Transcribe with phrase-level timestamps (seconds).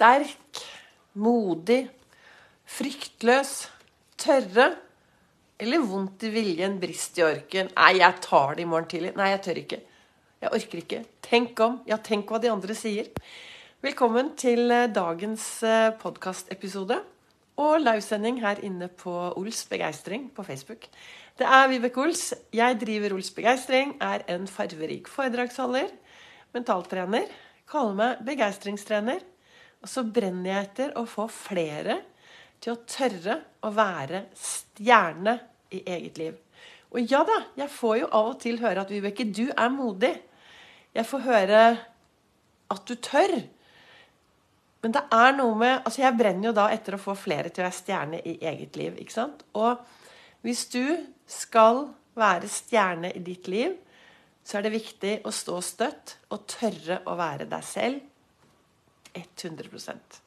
[0.00, 0.62] sterk,
[1.20, 1.82] modig,
[2.64, 3.66] fryktløs,
[4.16, 4.70] tørre
[5.60, 7.68] eller vondt i viljen, brist i orken.
[7.74, 9.10] Nei, jeg tar det i morgen tidlig.
[9.18, 9.78] Nei, jeg tør ikke.
[10.40, 11.00] Jeg orker ikke.
[11.26, 11.74] Tenk om.
[11.90, 13.10] Ja, tenk hva de andre sier.
[13.84, 16.96] Velkommen til eh, dagens eh, podkastepisode
[17.60, 20.86] og livesending her inne på Ols Begeistring på Facebook.
[21.36, 22.30] Det er Vibeke Ols.
[22.56, 25.92] Jeg driver Ols Begeistring, er en farverik foredragsholder,
[26.56, 27.28] mentaltrener,
[27.68, 29.20] kaller meg begeistringstrener.
[29.80, 32.00] Og så brenner jeg etter å få flere
[32.60, 35.36] til å tørre å være stjerne
[35.72, 36.34] i eget liv.
[36.90, 40.12] Og ja da, jeg får jo av og til høre at Vibeke, du er modig.
[40.96, 41.62] Jeg får høre
[42.70, 43.36] at du tør.
[44.80, 47.62] Men det er noe med Altså, jeg brenner jo da etter å få flere til
[47.62, 49.44] å være stjerne i eget liv, ikke sant?
[49.54, 49.80] Og
[50.44, 50.84] hvis du
[51.30, 51.86] skal
[52.18, 53.76] være stjerne i ditt liv,
[54.44, 58.00] så er det viktig å stå støtt og tørre å være deg selv
[59.16, 60.20] 100%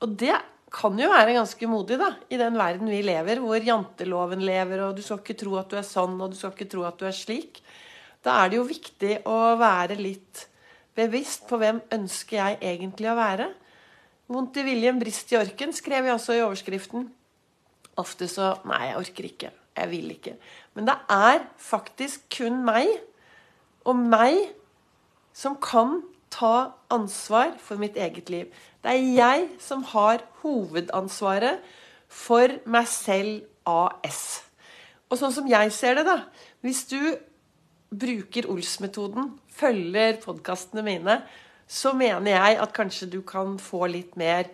[0.00, 0.34] Og det
[0.70, 4.96] kan jo være ganske modig da, i den verden vi lever, hvor janteloven lever, og
[4.96, 7.08] du skal ikke tro at du er sånn, og du skal ikke tro at du
[7.08, 7.58] er slik.
[8.22, 10.46] Da er det jo viktig å være litt
[10.96, 13.48] bevisst på hvem ønsker jeg egentlig å være.
[14.30, 17.08] Vondt i viljen, brist i orken, skrev jeg også i overskriften.
[17.98, 19.50] Ofte så Nei, jeg orker ikke.
[19.80, 20.36] Jeg vil ikke.
[20.76, 22.90] Men det er faktisk kun meg
[23.88, 24.38] og meg
[25.34, 28.50] som kan ta ansvar for mitt eget liv.
[28.82, 31.60] Det er jeg som har hovedansvaret
[32.08, 34.42] for meg selv AS.
[35.10, 36.22] Og sånn som jeg ser det, da
[36.60, 37.16] Hvis du
[37.90, 41.22] bruker Ols-metoden, følger podkastene mine,
[41.66, 44.46] så mener jeg at kanskje du kan få litt mer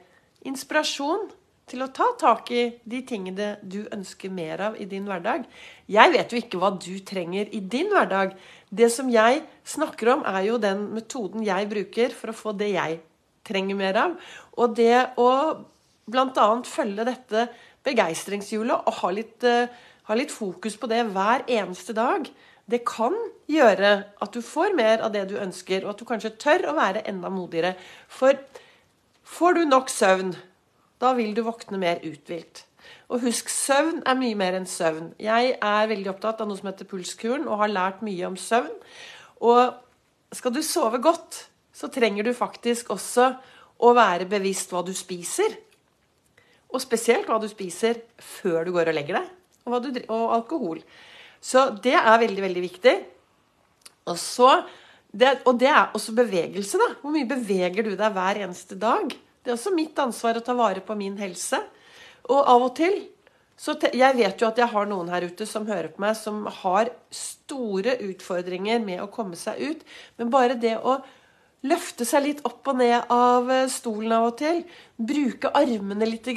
[0.47, 1.27] inspirasjon
[1.67, 5.49] til å ta tak i de tingene du ønsker mer av i din hverdag.
[5.91, 8.37] Jeg vet jo ikke hva du trenger i din hverdag.
[8.71, 12.71] Det som jeg snakker om, er jo den metoden jeg bruker for å få det
[12.77, 13.01] jeg
[13.47, 14.15] trenger mer av.
[14.63, 15.29] Og det å
[16.07, 16.49] bl.a.
[16.71, 17.49] følge dette
[17.87, 19.67] begeistringshjulet og ha litt, uh,
[20.07, 22.31] ha litt, fokus på det hver eneste dag,
[22.67, 23.15] det kan
[23.51, 26.79] gjøre at du får mer av det du ønsker, og at du kanskje tør å
[26.79, 27.75] være enda modigere.
[28.07, 28.39] For
[29.37, 30.37] får du nok søvn,
[31.03, 32.65] da vil du våkne mer uthvilt.
[33.11, 35.13] Og husk, søvn er mye mer enn søvn.
[35.23, 38.73] Jeg er veldig opptatt av noe som heter pulskuren, og har lært mye om søvn.
[39.47, 39.77] Og
[40.35, 41.47] skal du sove godt,
[41.77, 43.31] så trenger du faktisk også
[43.85, 45.59] å være bevisst hva du spiser.
[46.73, 49.29] Og spesielt hva du spiser før du går og legger deg,
[49.67, 50.81] og, du, og alkohol.
[51.43, 52.97] Så det er veldig, veldig viktig.
[54.07, 54.51] Og, så,
[55.13, 56.91] det, og det er også bevegelse, da.
[57.03, 59.15] Hvor mye beveger du deg hver eneste dag?
[59.47, 61.61] Det er også mitt ansvar å ta vare på min helse.
[62.27, 63.05] Og av og til
[63.57, 66.43] så Jeg vet jo at jeg har noen her ute som hører på meg, som
[66.59, 69.87] har store utfordringer med å komme seg ut.
[70.19, 70.99] Men bare det å
[71.67, 74.61] Løfte seg litt opp og ned av eh, stolen av og til.
[74.97, 76.29] Bruke armene litt.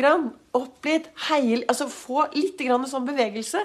[0.58, 1.10] Opp litt.
[1.28, 3.62] Heil, altså Få litt sånn bevegelse.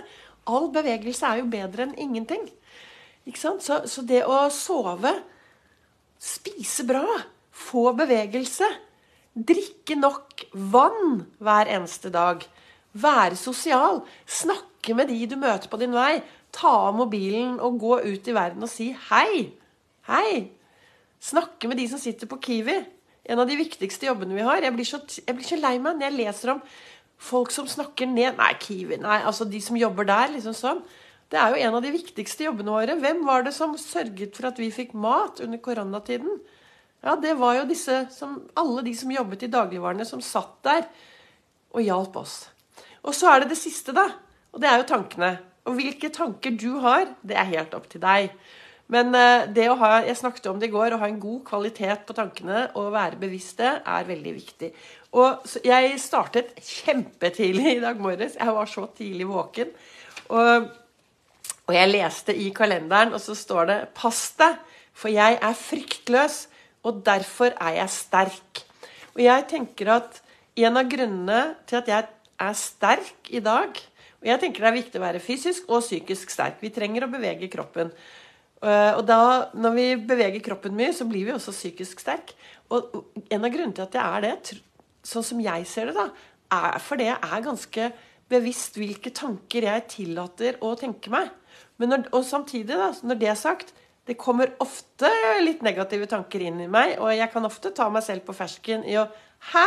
[0.51, 2.43] All bevegelse er jo bedre enn ingenting.
[3.25, 3.65] Ikke sant?
[3.65, 5.15] Så, så det å sove,
[6.21, 7.07] spise bra,
[7.49, 8.69] få bevegelse,
[9.35, 12.45] drikke nok vann hver eneste dag,
[12.95, 16.23] være sosial, snakke med de du møter på din vei,
[16.55, 19.51] ta av mobilen og gå ut i verden og si hei.
[20.07, 20.51] Hei.
[21.25, 22.77] Snakke med de som sitter på Kiwi.
[23.25, 24.63] En av de viktigste jobbene vi har.
[24.63, 26.61] Jeg blir så, jeg blir så lei meg når jeg leser om
[27.25, 30.35] folk som snakker ned Nei, Kiwi Nei, altså de som jobber der.
[30.37, 30.83] liksom sånn.
[31.33, 32.99] Det er jo en av de viktigste jobbene våre.
[33.01, 36.37] Hvem var det som sørget for at vi fikk mat under koronatiden?
[37.05, 40.87] Ja, det var jo disse som, alle de som jobbet i dagligvarene, som satt der
[41.75, 42.37] og hjalp oss.
[43.05, 44.07] Og så er det det siste, da.
[44.55, 45.35] Og det er jo tankene.
[45.69, 48.33] Og hvilke tanker du har, det er helt opp til deg.
[48.93, 51.43] Men eh, det å ha, jeg snakket om det i går, å ha en god
[51.49, 54.71] kvalitet på tankene og være bevisst det, er veldig viktig.
[55.17, 58.39] Og jeg startet kjempetidlig i dag morges.
[58.41, 59.73] Jeg var så tidlig våken.
[60.33, 60.69] Og,
[61.69, 64.57] og jeg leste i kalenderen, og så står det 'Pass deg,
[64.93, 66.45] for jeg er fryktløs,
[66.85, 68.65] og derfor er jeg sterk'.
[69.15, 70.21] Og jeg tenker at
[70.57, 72.07] en av grunnene til at jeg
[72.39, 73.71] er sterk i dag
[74.25, 76.55] Og jeg tenker det er viktig å være fysisk og psykisk sterk.
[76.63, 77.91] Vi trenger å bevege kroppen.
[78.65, 82.33] Eh, og da, når vi beveger kroppen mye, så blir vi også psykisk sterk.
[82.73, 82.89] Og
[83.29, 84.57] en av grunnene til at jeg er det,
[85.05, 86.09] sånn som jeg ser det, da,
[86.57, 87.91] er fordi jeg er ganske
[88.33, 91.29] bevisst hvilke tanker jeg tillater å tenke meg.
[91.77, 93.75] Når, og samtidig, da, når det er sagt,
[94.05, 95.09] det kommer ofte
[95.41, 98.85] litt negative tanker inn i meg, og jeg kan ofte ta meg selv på fersken
[98.89, 99.09] i å
[99.53, 99.65] Hæ,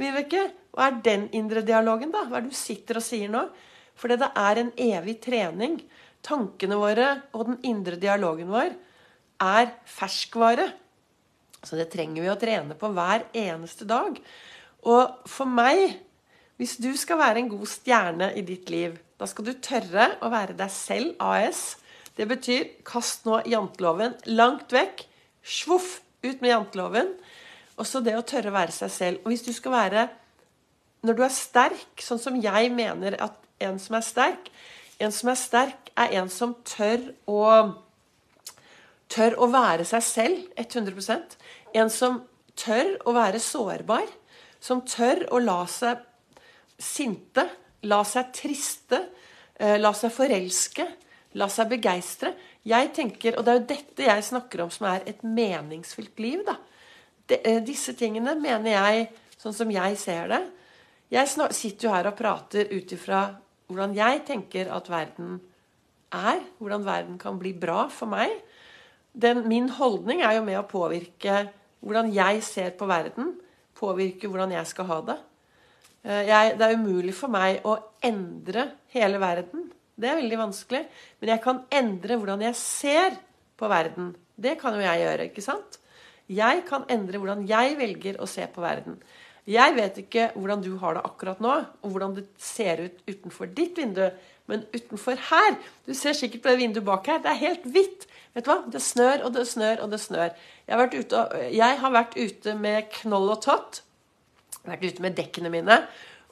[0.00, 0.48] Vibeke?
[0.74, 2.24] Hva er den indre dialogen, da?
[2.26, 3.44] Hva er det du sitter og sier nå?
[3.94, 5.76] For det er en evig trening
[6.22, 8.74] tankene våre og den indre dialogen vår
[9.42, 10.68] er ferskvare.
[11.62, 14.16] Så det trenger vi å trene på hver eneste dag.
[14.86, 15.98] Og for meg,
[16.58, 20.30] hvis du skal være en god stjerne i ditt liv, da skal du tørre å
[20.32, 21.76] være deg selv AS.
[22.16, 25.06] Det betyr kast nå janteloven langt vekk.
[25.42, 27.14] Svoff ut med janteloven.
[27.80, 29.22] Og så det å tørre å være seg selv.
[29.22, 30.08] Og hvis du skal være
[31.02, 34.50] Når du er sterk, sånn som jeg mener at en som er sterk
[35.02, 37.40] En som er sterk, er en som tør å
[39.12, 41.36] Tør å være seg selv 100%
[41.74, 42.22] En som
[42.56, 44.06] tør å være sårbar.
[44.60, 46.04] Som tør å la seg
[46.82, 47.46] sinte,
[47.88, 48.98] la seg triste,
[49.56, 50.86] eh, la seg forelske,
[51.38, 52.34] la seg begeistre.
[52.68, 56.44] Jeg tenker, og Det er jo dette jeg snakker om som er et meningsfylt liv.
[56.46, 56.56] da.
[57.26, 59.08] De, eh, disse tingene mener jeg,
[59.38, 60.42] sånn som jeg ser det
[61.10, 63.36] Jeg sitter jo her og prater ut ifra
[63.68, 65.40] hvordan jeg tenker at verden
[66.10, 66.40] er.
[66.58, 68.30] Hvordan verden kan bli bra for meg.
[69.12, 71.50] Den, min holdning er jo med å påvirke
[71.80, 73.34] hvordan jeg ser på verden.
[73.76, 75.18] Påvirke hvordan jeg skal ha det.
[76.02, 79.68] Eh, jeg, det er umulig for meg å endre hele verden.
[80.02, 80.82] Det er veldig vanskelig.
[81.20, 83.16] Men jeg kan endre hvordan jeg ser
[83.58, 84.12] på verden.
[84.36, 85.78] Det kan jo jeg gjøre, ikke sant?
[86.32, 88.98] Jeg kan endre hvordan jeg velger å se på verden.
[89.48, 93.50] Jeg vet ikke hvordan du har det akkurat nå, og hvordan det ser ut utenfor
[93.50, 94.04] ditt vindu.
[94.50, 95.54] Men utenfor her
[95.86, 97.22] Du ser sikkert på det vinduet bak her.
[97.22, 98.06] Det er helt hvitt.
[98.34, 98.62] Vet du hva?
[98.70, 100.30] Det snør og det snør og det snør.
[100.66, 101.22] Jeg har vært ute,
[101.52, 103.82] jeg har vært ute med knoll og tott.
[104.64, 105.82] Vært ute med dekkene mine.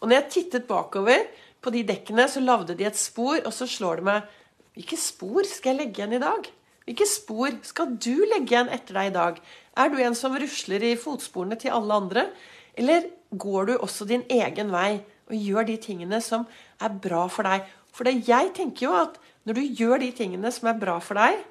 [0.00, 1.26] Og når jeg tittet bakover
[1.60, 4.36] på de dekkene, så lagde de et spor, og så slår det meg
[4.70, 6.46] Hvilke spor skal jeg legge igjen i dag?
[6.86, 9.40] Hvilke spor skal du legge igjen etter deg i dag?
[9.76, 12.24] Er du en som rusler i fotsporene til alle andre?
[12.78, 16.46] Eller går du også din egen vei og gjør de tingene som
[16.80, 17.66] er bra for deg?
[17.92, 21.42] For jeg tenker jo at når du gjør de tingene som er bra for deg,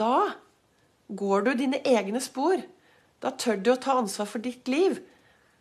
[0.00, 0.32] da
[1.12, 2.62] går du dine egne spor.
[3.20, 5.00] Da tør du å ta ansvar for ditt liv.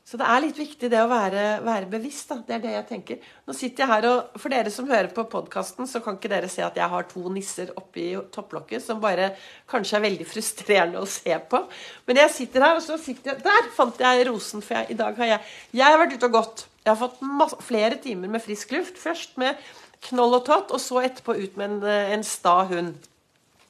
[0.09, 2.31] Så det er litt viktig det å være, være, bevisst.
[2.31, 3.25] da, Det er det jeg tenker.
[3.45, 6.49] Nå sitter jeg her, og For dere som hører på podkasten, så kan ikke dere
[6.49, 9.35] se at jeg har to nisser oppi topplokket som bare
[9.69, 11.61] kanskje er veldig frustrerende å se på.
[12.09, 14.97] Men jeg sitter her, og så sitter jeg Der fant jeg rosen, for jeg, i
[14.97, 16.65] dag har jeg Jeg har vært ute og gått.
[16.81, 18.97] Jeg har fått masse, flere timer med frisk luft.
[18.97, 19.61] Først med
[20.09, 21.83] knoll og tott, og så etterpå ut med en,
[22.17, 22.95] en sta hund.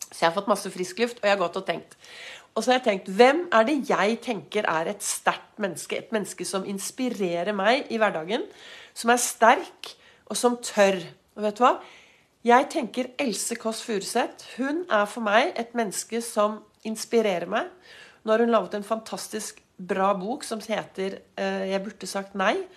[0.07, 2.00] Så jeg har fått masse frisk luft, og jeg har gått og tenkt.
[2.55, 5.97] Og så har jeg tenkt hvem er det jeg tenker er et sterkt menneske?
[5.97, 8.43] Et menneske som inspirerer meg i hverdagen.
[8.97, 9.93] Som er sterk,
[10.29, 10.99] og som tør.
[11.37, 11.77] Og vet du hva?
[12.45, 14.53] Jeg tenker Else Kåss Furuseth.
[14.57, 17.67] Hun er for meg et menneske som inspirerer meg.
[18.23, 22.67] Nå har hun laget en fantastisk bra bok som heter uh, 'Jeg burde sagt nei'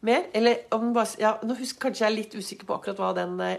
[0.00, 0.22] mer.
[0.34, 3.40] Eller om bare, ja, nå husker, Kanskje jeg er litt usikker på akkurat hva den
[3.40, 3.56] uh,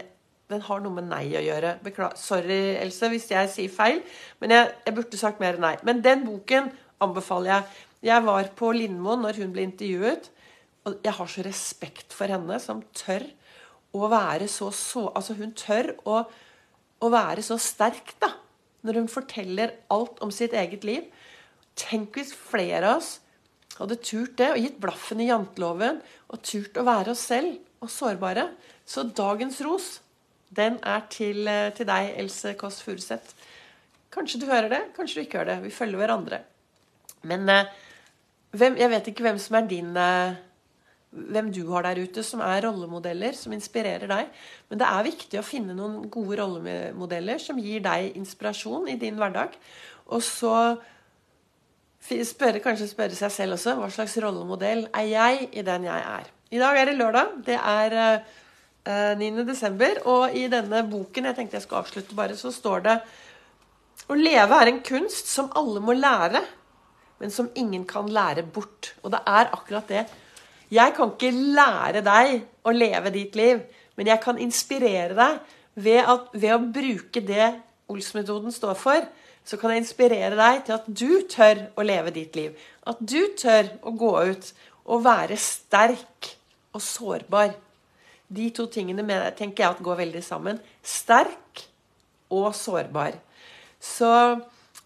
[0.52, 1.76] den har noe med nei å gjøre.
[1.84, 4.02] Bekla Sorry, Else, hvis jeg sier feil.
[4.42, 5.74] Men jeg, jeg, burde sagt mer nei.
[5.86, 6.70] Men den boken
[7.02, 7.82] anbefaler jeg.
[8.12, 10.28] Jeg var på Lindmoen når hun ble intervjuet.
[10.88, 13.26] Og jeg har så respekt for henne som tør
[13.92, 16.22] å være så, så Altså, hun tør å,
[17.02, 18.32] å være så sterk, da.
[18.82, 21.06] Når hun forteller alt om sitt eget liv.
[21.78, 23.16] Tenk hvis flere av oss
[23.78, 27.90] hadde turt det og gitt blaffen i janteloven og turt å være oss selv og
[27.90, 28.48] sårbare.
[28.84, 29.94] Så dagens ros
[30.56, 33.34] den er til, eh, til deg, Else Kåss Furuseth.
[34.12, 35.62] Kanskje du hører det, kanskje du ikke hører det.
[35.64, 36.40] Vi følger hverandre.
[37.22, 37.70] Men eh,
[38.52, 40.40] hvem, jeg vet ikke hvem som er din eh,
[41.12, 44.30] Hvem du har der ute som er rollemodeller, som inspirerer deg.
[44.70, 49.18] Men det er viktig å finne noen gode rollemodeller som gir deg inspirasjon i din
[49.20, 49.52] hverdag.
[50.08, 50.54] Og så
[52.00, 56.32] spørre, kanskje spørre seg selv også hva slags rollemodell er jeg i den jeg er.
[56.48, 57.36] I dag er det lørdag.
[57.44, 58.24] Det er
[58.86, 59.82] 9.12.
[59.82, 62.96] Eh, og i denne boken jeg tenkte jeg skal avslutte bare, så står det
[64.10, 66.42] Å leve er en kunst som alle må lære,
[67.22, 68.94] men som ingen kan lære bort.
[69.02, 70.06] Og det er akkurat det.
[70.72, 73.62] Jeg kan ikke lære deg å leve ditt liv,
[73.94, 75.38] men jeg kan inspirere deg
[75.74, 77.52] ved, at, ved å bruke det
[77.92, 79.06] Ols-metoden står for.
[79.44, 82.54] Så kan jeg inspirere deg til at du tør å leve ditt liv.
[82.88, 84.52] At du tør å gå ut
[84.86, 86.32] og være sterk
[86.72, 87.52] og sårbar.
[88.32, 90.60] De to tingene med, tenker jeg at går veldig sammen.
[90.84, 91.66] Sterk
[92.32, 93.18] og sårbar.
[93.82, 94.08] Så,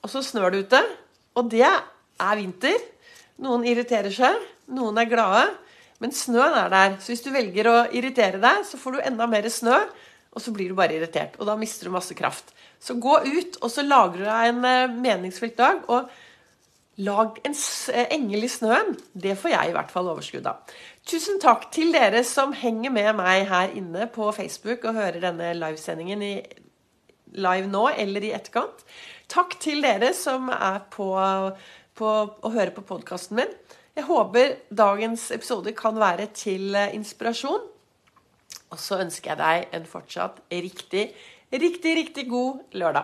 [0.00, 0.82] og så snør det ute,
[1.36, 2.82] og det er vinter.
[3.44, 4.40] Noen irriterer seg,
[4.72, 5.46] noen er glade.
[6.02, 6.98] Men snøen er der.
[7.00, 9.78] Så hvis du velger å irritere deg, så får du enda mer snø.
[10.36, 12.50] Og så blir du bare irritert, og da mister du masse kraft.
[12.82, 15.78] Så gå ut, og så lager du deg en eh, meningsfylt dag.
[15.88, 16.10] og
[16.96, 17.54] Lag en
[17.92, 18.94] eh, engel i snøen.
[19.12, 20.76] Det får jeg i hvert fall overskudd av.
[21.06, 25.52] Tusen takk til dere som henger med meg her inne på Facebook og hører denne
[25.58, 26.34] livesendingen i
[27.36, 28.80] live nå eller i etterkant.
[29.28, 31.10] Takk til dere som er på,
[32.00, 33.52] på å høre på podkasten min.
[33.96, 37.72] Jeg håper dagens episode kan være til eh, inspirasjon.
[38.72, 41.10] Og så ønsker jeg deg en fortsatt riktig,
[41.52, 42.94] riktig, riktig god lørdag.